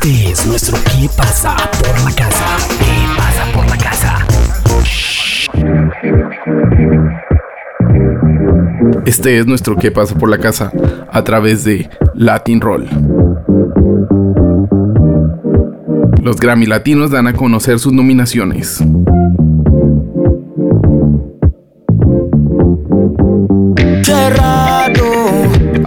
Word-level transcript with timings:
Este 0.00 0.30
es 0.30 0.46
nuestro 0.46 0.78
¿Qué 0.84 1.08
pasa 1.16 1.56
por 1.56 2.04
la 2.04 2.12
casa? 2.14 2.56
¿Qué 2.78 3.08
pasa 3.16 3.44
por 3.52 3.68
la 3.68 3.76
casa? 3.76 4.26
Este 9.06 9.40
es 9.40 9.46
nuestro 9.48 9.74
¿Qué 9.74 9.90
pasa 9.90 10.14
por 10.14 10.28
la 10.30 10.38
casa? 10.38 10.70
a 11.10 11.24
través 11.24 11.64
de 11.64 11.90
Latin 12.14 12.60
Roll. 12.60 12.88
Los 16.22 16.36
Grammy 16.36 16.66
Latinos 16.66 17.10
dan 17.10 17.26
a 17.26 17.32
conocer 17.32 17.80
sus 17.80 17.92
nominaciones. 17.92 18.80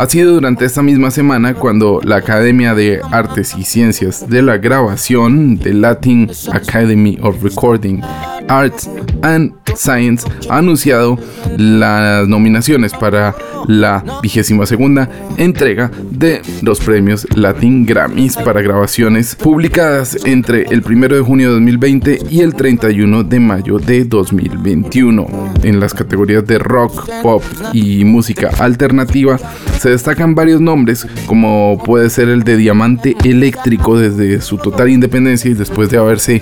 Ha 0.02 0.10
sido 0.10 0.34
durante 0.34 0.66
esta 0.66 0.82
misma 0.82 1.12
semana 1.12 1.54
cuando 1.54 2.02
la 2.04 2.16
Academia 2.16 2.74
de 2.74 3.02
Artes 3.12 3.54
y 3.56 3.64
Ciencias 3.64 4.28
de 4.28 4.42
la 4.42 4.58
Grabación 4.58 5.60
de 5.60 5.76
Latin 5.76 6.28
Academy 6.52 7.20
of 7.22 7.44
Recording 7.44 8.02
Arts 8.48 8.90
and 9.22 9.54
Science 9.76 10.28
ha 10.50 10.58
anunciado 10.58 11.18
las 11.56 12.28
nominaciones 12.28 12.94
para 12.94 13.36
la 13.68 14.04
vigésima 14.22 14.66
segunda 14.66 15.10
entrega 15.38 15.92
de 16.10 16.42
los 16.62 16.80
premios 16.80 17.28
Latin 17.36 17.86
Grammys 17.86 18.36
para 18.38 18.62
grabaciones 18.62 19.36
publicadas 19.36 20.18
entre 20.26 20.64
el 20.64 20.84
1 20.86 21.08
de 21.08 21.22
junio 21.22 21.48
de 21.50 21.54
2020 21.54 22.20
y 22.30 22.42
el 22.42 22.56
31 22.56 23.24
de 23.24 23.40
mayo 23.40 23.80
de 23.80 24.04
2021. 24.04 25.54
En 25.64 25.80
las 25.80 25.94
categorías 25.94 26.46
de 26.46 26.60
rock, 26.60 27.10
pop 27.22 27.44
y 27.72 28.04
música 28.04 28.50
alternativa 28.60 29.38
se 29.80 29.91
destacan 29.92 30.36
varios 30.36 30.62
nombres 30.62 31.08
como 31.26 31.82
puede 31.86 32.10
ser 32.10 32.30
el 32.30 32.44
de 32.44 32.58
Diamante 32.58 33.16
Eléctrico 33.24 33.98
desde 33.98 34.42
su 34.42 34.58
total 34.58 34.90
independencia 34.90 35.52
y 35.52 35.54
después 35.54 35.90
de 35.90 35.98
haberse 35.98 36.42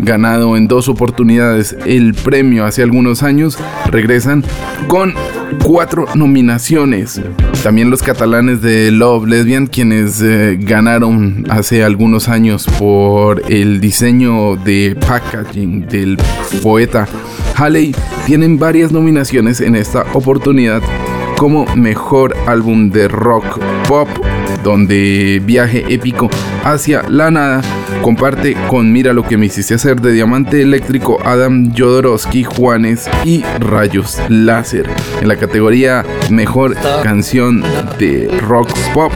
ganado 0.00 0.56
en 0.56 0.68
dos 0.68 0.88
oportunidades 0.88 1.76
el 1.86 2.14
premio 2.14 2.64
hace 2.64 2.82
algunos 2.82 3.22
años, 3.22 3.58
regresan 3.90 4.44
con 4.88 5.14
cuatro 5.62 6.06
nominaciones. 6.14 7.20
También 7.62 7.90
los 7.90 8.02
catalanes 8.02 8.62
de 8.62 8.90
Love 8.90 9.26
Lesbian, 9.26 9.66
quienes 9.66 10.20
eh, 10.22 10.58
ganaron 10.60 11.44
hace 11.48 11.84
algunos 11.84 12.28
años 12.28 12.66
por 12.78 13.42
el 13.50 13.80
diseño 13.80 14.56
de 14.56 14.96
packaging 15.06 15.86
del 15.88 16.18
poeta 16.62 17.06
Halley, 17.56 17.94
tienen 18.26 18.58
varias 18.58 18.92
nominaciones 18.92 19.60
en 19.60 19.76
esta 19.76 20.04
oportunidad 20.14 20.82
como 21.42 21.66
mejor 21.74 22.36
álbum 22.46 22.88
de 22.88 23.08
rock 23.08 23.58
pop, 23.88 24.08
donde 24.62 25.42
viaje 25.44 25.84
épico 25.88 26.30
hacia 26.62 27.02
la 27.08 27.32
nada 27.32 27.62
comparte 28.00 28.56
con 28.68 28.92
Mira 28.92 29.12
lo 29.12 29.24
que 29.24 29.36
me 29.36 29.46
hiciste 29.46 29.74
hacer 29.74 30.00
de 30.00 30.12
Diamante 30.12 30.62
Eléctrico, 30.62 31.18
Adam 31.24 31.72
Jodorowsky, 31.76 32.44
Juanes 32.44 33.10
y 33.24 33.42
Rayos 33.58 34.20
Láser. 34.28 34.88
En 35.20 35.26
la 35.26 35.34
categoría 35.34 36.04
Mejor 36.30 36.76
Canción 37.02 37.64
de 37.98 38.28
Rock 38.40 38.70
Pop 38.94 39.10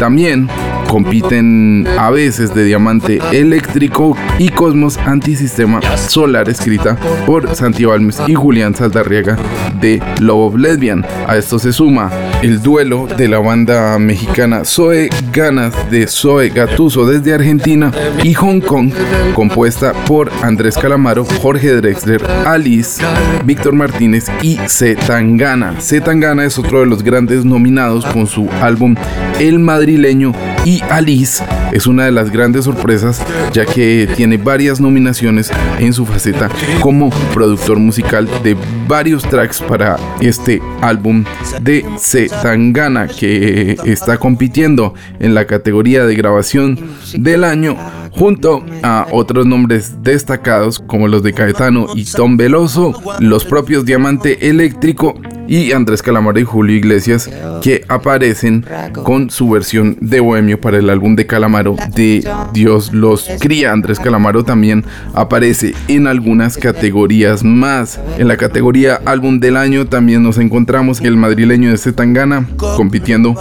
también 0.00 0.48
compiten 0.86 1.86
a 1.98 2.10
veces 2.10 2.54
de 2.54 2.64
Diamante 2.64 3.18
Eléctrico 3.32 4.16
y 4.38 4.48
Cosmos 4.48 4.98
Antisistema 4.98 5.80
Solar, 5.96 6.48
escrita 6.48 6.96
por 7.26 7.54
Santi 7.54 7.84
Balmes 7.84 8.20
y 8.26 8.34
Julián 8.34 8.74
Saldarriaga 8.74 9.36
de 9.80 10.02
Love 10.20 10.56
Lesbian. 10.56 11.04
A 11.26 11.36
esto 11.36 11.58
se 11.58 11.72
suma 11.72 12.10
el 12.42 12.62
duelo 12.62 13.06
de 13.06 13.28
la 13.28 13.38
banda 13.38 13.98
mexicana 13.98 14.64
Zoe 14.64 15.08
Ganas 15.32 15.74
de 15.90 16.06
Zoe 16.06 16.50
Gatuso 16.50 17.06
desde 17.06 17.34
Argentina 17.34 17.90
y 18.22 18.34
Hong 18.34 18.60
Kong, 18.60 18.92
compuesta 19.34 19.92
por 20.06 20.30
Andrés 20.42 20.76
Calamaro, 20.76 21.24
Jorge 21.24 21.74
Drexler, 21.76 22.24
Alice, 22.44 23.02
Víctor 23.44 23.74
Martínez 23.74 24.26
y 24.42 24.58
Zetangana. 24.68 25.80
Zetangana 25.80 26.44
es 26.44 26.58
otro 26.58 26.80
de 26.80 26.86
los 26.86 27.02
grandes 27.02 27.44
nominados 27.44 28.04
con 28.06 28.26
su 28.26 28.48
álbum 28.60 28.94
El 29.38 29.58
Madrileño 29.58 30.32
y 30.64 30.82
Alice 30.90 31.42
es 31.72 31.86
una 31.86 32.04
de 32.04 32.12
las 32.12 32.30
grandes 32.30 32.64
sorpresas 32.64 33.22
ya 33.52 33.66
que 33.66 34.08
tiene 34.16 34.36
varias 34.36 34.80
nominaciones 34.80 35.50
en 35.78 35.92
su 35.92 36.06
faceta 36.06 36.48
como 36.80 37.10
productor 37.34 37.78
musical 37.78 38.28
de 38.42 38.56
varios 38.86 39.22
tracks 39.24 39.60
para 39.60 39.96
este 40.20 40.62
álbum 40.80 41.24
de 41.60 41.84
Zetangana 42.28 43.08
que 43.08 43.76
está 43.84 44.18
compitiendo 44.18 44.94
en 45.18 45.34
la 45.34 45.46
categoría 45.46 46.04
de 46.06 46.14
grabación 46.14 46.78
del 47.14 47.44
año 47.44 47.76
junto 48.10 48.64
a 48.82 49.06
otros 49.10 49.46
nombres 49.46 50.02
destacados 50.02 50.78
como 50.78 51.08
los 51.08 51.22
de 51.22 51.32
Caetano 51.32 51.86
y 51.94 52.04
Tom 52.04 52.36
Veloso, 52.36 52.94
los 53.20 53.44
propios 53.44 53.84
Diamante 53.84 54.48
Eléctrico 54.48 55.14
y 55.48 55.72
Andrés 55.72 56.02
Calamaro 56.02 56.38
y 56.38 56.44
Julio 56.44 56.76
Iglesias 56.76 57.30
que 57.62 57.84
aparecen 57.88 58.64
con 59.02 59.30
su 59.30 59.50
versión 59.50 59.96
de 60.00 60.20
Bohemio 60.20 60.60
para 60.60 60.78
el 60.78 60.90
álbum 60.90 61.16
de 61.16 61.26
Calamaro 61.26 61.76
de 61.94 62.26
Dios 62.52 62.92
los 62.92 63.28
cría. 63.40 63.72
Andrés 63.72 63.98
Calamaro 63.98 64.44
también 64.44 64.84
aparece 65.14 65.74
en 65.88 66.06
algunas 66.06 66.56
categorías 66.56 67.44
más. 67.44 68.00
En 68.18 68.28
la 68.28 68.36
categoría 68.36 69.00
álbum 69.04 69.40
del 69.40 69.56
año 69.56 69.86
también 69.86 70.22
nos 70.22 70.38
encontramos 70.38 71.00
el 71.00 71.16
madrileño 71.16 71.70
de 71.70 71.78
Zetangana 71.78 72.46
compitiendo 72.76 73.34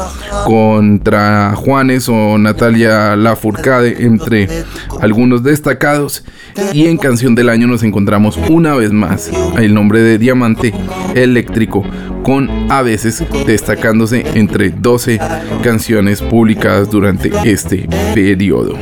contra 0.45 1.53
Juanes 1.55 2.09
o 2.09 2.37
Natalia 2.37 3.15
Lafourcade 3.15 4.03
entre 4.05 4.47
algunos 5.01 5.43
destacados 5.43 6.23
y 6.73 6.87
en 6.87 6.97
canción 6.97 7.35
del 7.35 7.49
año 7.49 7.67
nos 7.67 7.83
encontramos 7.83 8.37
una 8.49 8.75
vez 8.75 8.91
más 8.91 9.29
el 9.57 9.73
nombre 9.73 10.01
de 10.01 10.17
Diamante 10.17 10.73
Eléctrico 11.15 11.83
con 12.25 12.49
a 12.71 12.81
veces 12.81 13.23
destacándose 13.45 14.25
entre 14.33 14.71
12 14.71 15.19
canciones 15.63 16.23
publicadas 16.23 16.89
durante 16.89 17.31
este 17.43 17.87
periodo. 18.15 18.73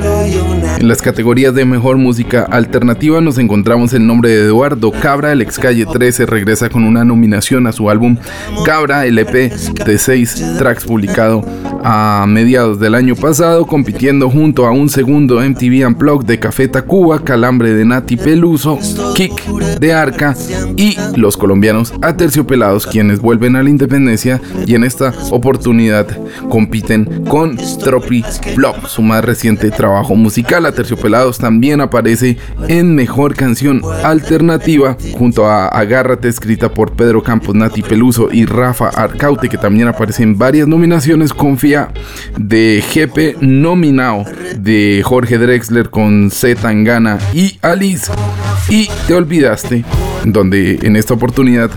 En 0.84 0.90
las 0.90 1.02
categorías 1.02 1.56
de 1.56 1.64
mejor 1.64 1.96
música 1.96 2.44
alternativa 2.44 3.22
nos 3.22 3.38
encontramos 3.38 3.94
el 3.94 4.06
nombre 4.06 4.32
de 4.32 4.48
Eduardo 4.48 4.92
Cabra, 4.92 5.32
el 5.32 5.42
ex 5.42 5.58
calle 5.58 5.86
13 5.86 6.26
regresa 6.26 6.68
con 6.68 6.84
una 6.84 7.06
nominación 7.06 7.68
a 7.68 7.72
su 7.72 7.90
álbum 7.90 8.18
Cabra, 8.66 9.06
LP 9.06 9.50
de 9.86 9.98
6 9.98 10.58
tracks 10.58 10.84
publicado 10.84 11.46
a 11.86 12.26
mediados 12.28 12.82
del 12.82 12.96
año 12.96 13.16
pasado, 13.16 13.66
compitiendo 13.66 14.30
junto 14.30 14.66
a 14.66 14.72
un 14.72 14.90
segundo 14.90 15.40
MTV 15.40 15.88
Unplugged 15.88 16.26
de 16.26 16.40
Café 16.40 16.68
Tacuba, 16.68 17.24
Calambre 17.24 17.74
de 17.74 17.86
Nati 17.86 18.18
Peluso, 18.18 18.78
Kick 19.16 19.46
de 19.80 19.94
Arca 19.94 20.36
y 20.76 20.98
los 21.16 21.38
colombianos 21.38 21.94
Aterciopelados, 22.02 22.88
quienes 22.88 23.20
vuelven 23.20 23.56
a 23.56 23.64
la 23.64 23.70
independencia 23.70 24.42
y 24.66 24.76
en 24.76 24.84
esta 24.84 25.14
oportunidad 25.32 26.08
compiten 26.50 27.24
con 27.26 27.58
Tropi 27.82 28.24
Flop, 28.56 28.86
su 28.88 29.02
más 29.02 29.24
reciente 29.24 29.72
trabajo 29.72 30.16
musical. 30.16 30.66
Aterciopelados 30.74 31.38
también 31.38 31.82
aparece 31.82 32.38
en 32.68 32.96
Mejor 32.96 33.36
Canción 33.36 33.82
Alternativa 34.04 34.98
junto 35.14 35.46
a 35.46 35.68
Agárrate, 35.68 36.28
escrita 36.28 36.74
por 36.74 36.94
Pedro 36.94 37.22
Campos, 37.22 37.56
Nati 37.56 37.82
Peluso 37.82 38.30
y 38.32 38.46
Rafa 38.46 38.90
Arcaute, 38.90 39.50
que 39.50 39.58
también 39.58 39.88
aparece 39.88 40.24
en 40.24 40.38
varias 40.38 40.68
nominaciones. 40.68 41.34
Confía 41.34 41.90
de 42.38 42.84
GP 42.94 43.42
nominado 43.42 44.26
de 44.58 45.02
Jorge 45.06 45.38
Drexler 45.38 45.90
con 45.90 46.32
Z 46.32 46.62
Tangana 46.62 47.20
y 47.34 47.60
Alice. 47.62 48.12
Y 48.70 48.90
te 49.08 49.14
olvidaste, 49.14 49.86
donde 50.26 50.80
en 50.84 50.96
esta 50.96 51.14
oportunidad 51.14 51.72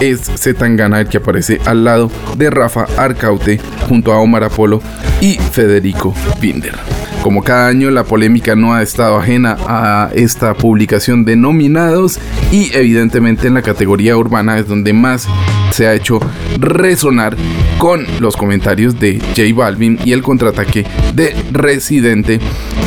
es 0.00 0.20
Z 0.20 0.58
Tangana 0.58 1.00
el 1.00 1.08
que 1.08 1.18
aparece 1.18 1.60
al 1.66 1.84
lado 1.84 2.10
de 2.36 2.50
Rafa 2.50 2.86
Arcaute 2.96 3.60
junto 3.88 4.12
a 4.12 4.18
Omar 4.18 4.44
Apolo 4.44 4.80
y 5.20 5.34
Federico 5.34 6.14
Binder. 6.40 6.74
Como 7.22 7.44
cada 7.44 7.68
año, 7.68 7.90
la 7.90 8.04
polémica 8.04 8.56
no 8.56 8.72
ha 8.72 8.82
estado 8.82 9.18
ajena 9.18 9.58
a 9.66 10.10
esta 10.14 10.54
publicación 10.54 11.26
de 11.26 11.36
nominados 11.36 12.18
y 12.50 12.70
evidentemente 12.74 13.46
en 13.46 13.54
la 13.54 13.62
categoría 13.62 14.16
urbana 14.16 14.58
es 14.58 14.66
donde 14.66 14.94
más 14.94 15.28
se 15.70 15.86
ha 15.86 15.92
hecho 15.92 16.18
resonar 16.58 17.36
con 17.76 18.06
los 18.20 18.36
comentarios 18.36 18.98
de 18.98 19.20
J 19.36 19.42
Balvin 19.54 19.98
y 20.02 20.12
el 20.12 20.22
contraataque 20.22 20.86
de 21.14 21.36
Residente 21.52 22.40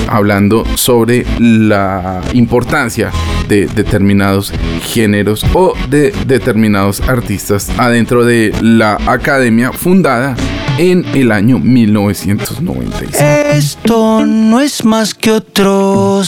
hablando 0.08 0.66
sobre 0.76 1.26
la 1.40 2.22
importancia 2.34 3.12
de 3.48 3.68
determinados 3.68 4.54
géneros 4.82 5.46
o 5.54 5.74
de 5.90 6.14
determinados 6.26 7.02
artistas 7.02 7.70
adentro 7.78 8.26
de 8.26 8.54
la 8.62 8.98
academia 9.06 9.72
fundada 9.72 10.36
en 10.78 11.06
el 11.14 11.32
año 11.32 11.60
1996. 11.60 13.22
Esto 13.54 14.26
no 14.26 14.60
es 14.60 14.84
más 14.84 15.14
que 15.14 15.32
otro 15.32 16.24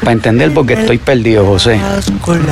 Para 0.00 0.12
entender 0.12 0.52
por 0.52 0.66
qué 0.66 0.74
estoy 0.74 0.98
perdido, 0.98 1.44
José. 1.44 1.80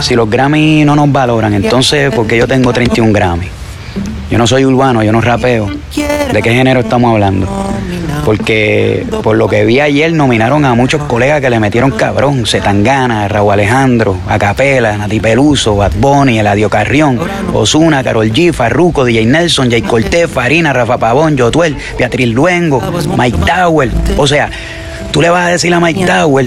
Si 0.00 0.14
los 0.14 0.28
Grammy 0.28 0.84
no 0.84 0.96
nos 0.96 1.10
valoran, 1.12 1.54
entonces 1.54 2.12
porque 2.14 2.36
yo 2.36 2.46
tengo 2.48 2.72
31 2.72 3.12
Grammy. 3.12 3.46
Yo 4.30 4.38
no 4.38 4.46
soy 4.46 4.64
urbano, 4.64 5.02
yo 5.02 5.12
no 5.12 5.20
rapeo. 5.20 5.68
¿De 6.32 6.42
qué 6.42 6.52
género 6.52 6.80
estamos 6.80 7.12
hablando? 7.12 7.48
Porque 8.24 9.06
por 9.22 9.36
lo 9.36 9.48
que 9.48 9.64
vi 9.64 9.80
ayer 9.80 10.12
nominaron 10.12 10.64
a 10.64 10.74
muchos 10.74 11.02
colegas 11.04 11.40
que 11.40 11.50
le 11.50 11.60
metieron 11.60 11.90
cabrón. 11.90 12.46
Zetangana, 12.46 13.28
Raúl 13.28 13.52
Alejandro, 13.52 14.16
Acapela, 14.28 14.96
Nati 14.96 15.20
Peluso, 15.20 15.76
Bad 15.76 15.92
Bunny, 15.96 16.38
Eladio 16.38 16.68
Carrión, 16.68 17.18
Osuna, 17.52 18.02
Carol 18.04 18.30
G, 18.32 18.52
Farruko, 18.52 19.04
DJ 19.04 19.26
Nelson, 19.26 19.70
Jay 19.70 19.82
Cortez, 19.82 20.30
Farina, 20.30 20.72
Rafa 20.72 20.98
Pavón, 20.98 21.38
Jotuel, 21.38 21.76
Beatriz 21.98 22.28
Luengo, 22.28 22.82
Mike 23.16 23.38
Tower. 23.46 23.90
O 24.16 24.26
sea, 24.26 24.50
tú 25.10 25.20
le 25.22 25.30
vas 25.30 25.46
a 25.46 25.50
decir 25.50 25.72
a 25.74 25.80
Mike 25.80 26.06
Tower 26.06 26.46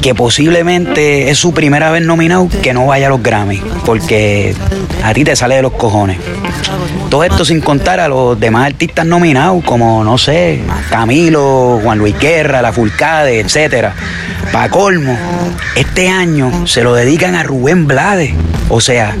que 0.00 0.14
posiblemente 0.14 1.30
es 1.30 1.38
su 1.38 1.52
primera 1.52 1.90
vez 1.90 2.02
nominado 2.02 2.48
que 2.62 2.72
no 2.72 2.86
vaya 2.86 3.06
a 3.06 3.10
los 3.10 3.22
Grammy, 3.22 3.60
porque 3.84 4.54
a 5.02 5.12
ti 5.12 5.24
te 5.24 5.34
sale 5.36 5.56
de 5.56 5.62
los 5.62 5.72
cojones. 5.72 6.18
Todo 7.10 7.24
esto 7.24 7.44
sin 7.44 7.60
contar 7.60 8.00
a 8.00 8.08
los 8.08 8.38
demás 8.38 8.66
artistas 8.66 9.06
nominados, 9.06 9.64
como, 9.64 10.04
no 10.04 10.18
sé, 10.18 10.60
Camilo, 10.90 11.80
Juan 11.82 11.98
Luis 11.98 12.18
Guerra, 12.18 12.62
La 12.62 12.72
Fulcade, 12.72 13.40
etcétera. 13.40 13.94
Para 14.52 14.68
colmo, 14.68 15.16
este 15.76 16.08
año 16.08 16.66
se 16.66 16.82
lo 16.82 16.94
dedican 16.94 17.34
a 17.34 17.42
Rubén 17.42 17.86
Blades. 17.86 18.32
O 18.68 18.80
sea, 18.80 19.14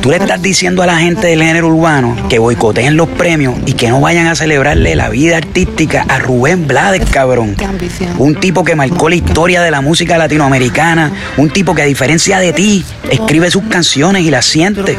tú 0.00 0.10
le 0.10 0.16
estás 0.16 0.40
diciendo 0.40 0.82
a 0.82 0.86
la 0.86 0.98
gente 0.98 1.26
del 1.26 1.42
género 1.42 1.68
urbano 1.68 2.16
que 2.28 2.38
boicoteen 2.38 2.96
los 2.96 3.08
premios 3.08 3.54
y 3.66 3.72
que 3.72 3.88
no 3.88 4.00
vayan 4.00 4.28
a 4.28 4.36
celebrarle 4.36 4.94
la 4.94 5.08
vida 5.08 5.38
artística 5.38 6.04
a 6.08 6.18
Rubén 6.18 6.66
Blades, 6.66 7.08
cabrón. 7.10 7.56
Un 8.18 8.36
tipo 8.36 8.64
que 8.64 8.76
marcó 8.76 9.08
la 9.08 9.16
historia 9.16 9.62
de 9.62 9.70
la 9.70 9.80
música 9.80 10.18
latinoamericana, 10.18 11.12
un 11.36 11.50
tipo 11.50 11.74
que 11.74 11.82
a 11.82 11.86
diferencia 11.86 12.38
de 12.38 12.52
ti 12.52 12.84
escribe 13.10 13.50
sus 13.50 13.64
canciones 13.64 14.22
y 14.22 14.30
las 14.30 14.46
siente. 14.46 14.96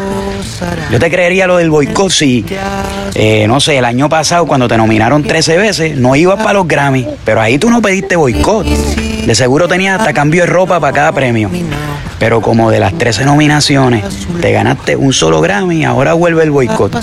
Yo 0.92 1.00
te 1.00 1.10
creería 1.10 1.48
lo 1.48 1.57
del 1.57 1.69
boicot 1.69 2.12
si, 2.12 2.45
eh, 3.16 3.45
no 3.48 3.60
sé, 3.60 3.78
el 3.78 3.86
año 3.86 4.10
pasado 4.10 4.45
cuando 4.45 4.68
te 4.68 4.78
nominaron 4.78 5.24
13 5.24 5.57
veces, 5.57 5.98
no 5.98 6.16
ibas 6.16 6.38
para 6.38 6.54
los 6.54 6.68
Grammy, 6.68 7.07
pero 7.24 7.42
ahí 7.42 7.57
tú 7.57 7.69
no 7.69 7.81
pediste 7.81 8.16
boicot. 8.16 8.66
De 8.66 9.36
seguro 9.36 9.68
tenías 9.68 10.00
hasta 10.00 10.13
cambio 10.13 10.44
de 10.44 10.48
ropa 10.48 10.80
para 10.80 10.94
cada 10.94 11.12
premio. 11.12 11.50
Pero 12.19 12.42
como 12.42 12.72
de 12.72 12.80
las 12.80 12.98
13 12.98 13.25
nominaciones 13.25 14.04
te 14.42 14.52
ganaste 14.52 14.96
un 14.96 15.14
solo 15.14 15.42
Grammy, 15.42 15.86
ahora 15.86 16.14
vuelve 16.14 16.44
el 16.44 16.52
boicot. 16.52 16.96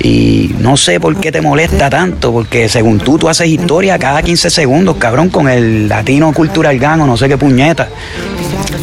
Y 0.00 0.54
no 0.58 0.76
sé 0.76 1.00
por 1.00 1.16
qué 1.16 1.30
te 1.30 1.40
molesta 1.40 1.90
tanto, 1.90 2.32
porque 2.32 2.68
según 2.68 2.98
tú, 2.98 3.18
tú 3.18 3.28
haces 3.28 3.48
historia 3.48 3.98
cada 3.98 4.22
15 4.22 4.50
segundos, 4.50 4.96
cabrón, 4.96 5.28
con 5.28 5.48
el 5.48 5.88
latino 5.88 6.32
cultural 6.32 6.78
gano, 6.78 7.06
no 7.06 7.16
sé 7.16 7.28
qué 7.28 7.36
puñeta. 7.36 7.88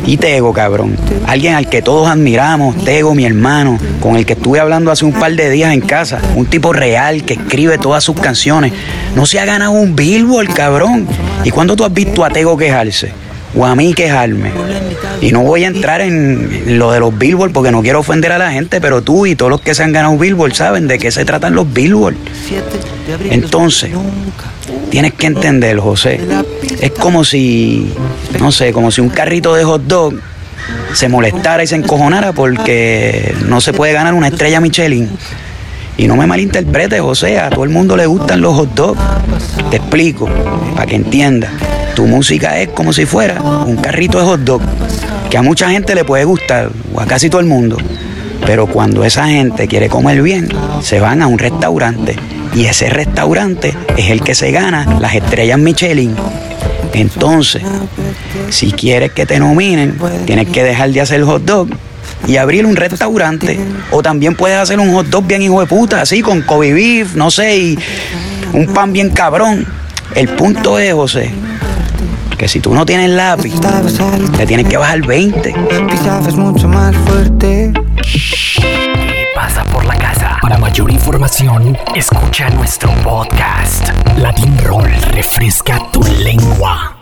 Y 0.06 0.18
Tego, 0.18 0.54
cabrón. 0.54 0.96
Alguien 1.28 1.56
al 1.56 1.70
que 1.70 1.82
todos 1.82 2.10
admiramos, 2.10 2.84
Tego, 2.84 3.14
mi 3.14 3.26
hermano, 3.26 3.78
con 4.02 4.16
el 4.16 4.26
que 4.26 4.34
estuve 4.34 4.60
hablando 4.60 4.92
hace 4.92 5.06
un 5.06 5.14
par 5.14 5.34
de 5.34 5.50
días 5.50 5.74
en 5.74 5.82
casa. 5.82 6.20
Un 6.36 6.46
tipo 6.46 6.74
real 6.74 7.24
que 7.24 7.36
escribe 7.36 7.78
todas 7.78 8.04
sus 8.04 8.20
canciones. 8.20 8.74
No 9.16 9.26
se 9.26 9.40
ha 9.40 9.46
ganado 9.46 9.72
un 9.72 9.96
billboard, 9.96 10.54
cabrón. 10.54 11.08
¿Y 11.44 11.52
cuándo 11.52 11.76
tú 11.76 11.84
has 11.84 11.94
visto 11.94 12.24
a 12.24 12.30
Tego 12.30 12.58
quejarse? 12.58 13.12
O 13.56 13.66
a 13.66 13.76
mí 13.76 13.94
quejarme. 13.94 14.52
Y 15.22 15.32
no 15.32 15.42
voy 15.42 15.64
a 15.64 15.68
entrar 15.68 16.02
en 16.02 16.78
lo 16.78 16.92
de 16.92 17.00
los 17.00 17.18
billboards 17.18 17.54
porque 17.54 17.72
no 17.72 17.82
quiero 17.82 18.00
ofender 18.00 18.32
a 18.32 18.38
la 18.38 18.52
gente, 18.52 18.80
pero 18.80 19.02
tú 19.02 19.26
y 19.26 19.36
todos 19.36 19.50
los 19.50 19.62
que 19.62 19.74
se 19.74 19.84
han 19.84 19.92
ganado 19.92 20.18
billboard 20.18 20.54
saben 20.54 20.88
de 20.88 21.00
qué 21.00 21.12
se 21.12 21.26
tratan 21.26 21.56
los 21.56 21.72
billboards. 21.72 22.18
Entonces, 23.30 23.92
tienes 24.92 25.14
que 25.14 25.28
entender, 25.28 25.80
José. 25.80 26.20
Es 26.80 26.92
como 26.92 27.24
si, 27.24 27.92
no 28.40 28.52
sé, 28.52 28.72
como 28.72 28.92
si 28.92 29.02
un 29.02 29.10
carrito 29.10 29.56
de 29.56 29.64
hot 29.64 29.84
dog 29.84 30.14
se 30.94 31.10
molestara 31.10 31.64
y 31.64 31.68
se 31.68 31.76
encojonara 31.76 32.34
porque 32.34 33.34
no 33.48 33.62
se 33.62 33.74
puede 33.74 33.94
ganar 33.94 34.14
una 34.14 34.28
estrella 34.28 34.60
Michelin. 34.60 35.10
Y 35.98 36.08
no 36.08 36.16
me 36.16 36.26
malinterpretes, 36.28 37.02
José, 37.02 37.40
a 37.40 37.50
todo 37.50 37.66
el 37.66 37.72
mundo 37.72 37.98
le 37.98 38.06
gustan 38.06 38.40
los 38.40 38.56
hot 38.56 38.74
dogs. 38.74 39.02
Te 39.70 39.78
explico, 39.78 40.30
para 40.76 40.86
que 40.86 40.96
entiendas. 40.96 41.52
Tu 42.00 42.08
música 42.08 42.58
es 42.62 42.70
como 42.70 42.94
si 42.94 43.06
fuera 43.06 43.42
un 43.42 43.76
carrito 43.76 44.20
de 44.20 44.24
hot 44.24 44.40
dog, 44.40 44.62
que 45.30 45.38
a 45.38 45.42
mucha 45.42 45.70
gente 45.70 45.96
le 45.96 46.06
puede 46.06 46.24
gustar, 46.24 46.72
o 46.94 47.02
a 47.02 47.06
casi 47.06 47.30
todo 47.30 47.42
el 47.42 47.48
mundo. 47.48 47.76
Pero 48.46 48.68
cuando 48.68 49.04
esa 49.04 49.28
gente 49.28 49.68
quiere 49.68 49.90
comer 49.90 50.22
bien, 50.22 50.48
se 50.82 51.02
van 51.02 51.22
a 51.22 51.28
un 51.28 51.38
restaurante. 51.38 52.16
Y 52.56 52.68
ese 52.68 52.90
restaurante 52.90 53.76
es 53.98 54.12
el 54.12 54.22
que 54.22 54.34
se 54.34 54.50
gana 54.52 54.98
las 55.02 55.14
estrellas 55.14 55.60
Michelin. 55.60 56.16
Entonces, 56.94 57.64
si 58.50 58.72
quieres 58.72 59.12
que 59.12 59.26
te 59.26 59.38
nominen, 59.38 60.00
tienes 60.26 60.48
que 60.48 60.64
dejar 60.64 60.92
de 60.92 61.02
hacer 61.02 61.22
hot 61.24 61.44
dog 61.44 61.68
y 62.30 62.38
abrir 62.38 62.66
un 62.66 62.78
restaurante. 62.78 63.60
O 63.92 64.02
también 64.02 64.36
puedes 64.36 64.58
hacer 64.58 64.80
un 64.80 64.94
hot 64.94 65.08
dog 65.08 65.28
bien 65.28 65.42
hijo 65.42 65.60
de 65.60 65.68
puta, 65.68 66.00
así, 66.00 66.22
con 66.22 66.44
Kobe 66.44 66.72
beef, 66.72 67.16
no 67.16 67.30
sé, 67.30 67.58
y 67.58 67.80
un 68.54 68.68
pan 68.68 68.94
bien 68.94 69.10
cabrón. 69.10 69.68
El 70.16 70.30
punto 70.30 70.80
es, 70.80 70.94
José, 70.94 71.32
que 72.40 72.48
si 72.48 72.62
tú 72.62 72.74
no 72.74 72.86
tienes 72.86 73.10
lápiz, 73.10 73.54
te 74.38 74.46
tienes 74.48 74.66
que 74.70 74.78
bajar 74.78 75.06
20. 75.06 75.50
es 75.50 76.36
mucho 76.38 76.70
más 76.70 76.96
fuerte. 76.96 77.74
¿Qué 78.02 79.26
pasa 79.36 79.66
por 79.66 79.86
la 79.86 79.96
casa? 79.96 80.38
Para 80.42 80.58
mayor 80.58 80.90
información, 80.90 81.78
escucha 81.94 82.50
nuestro 82.52 82.92
podcast. 83.04 83.90
Latin 84.18 84.58
Roll 84.64 84.90
refresca 85.12 85.80
tu 85.92 86.02
lengua. 86.24 86.99